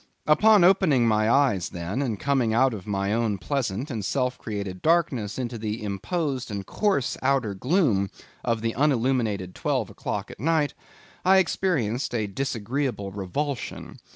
[0.25, 4.81] Upon opening my eyes then, and coming out of my own pleasant and self created
[4.81, 8.09] darkness into the imposed and coarse outer gloom
[8.43, 10.73] of the unilluminated twelve o'clock at night,
[11.23, 13.99] I experienced a disagreeable revulsion.